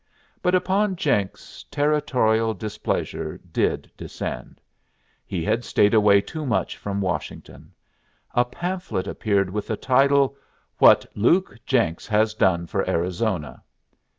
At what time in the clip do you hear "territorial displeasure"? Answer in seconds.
1.69-3.37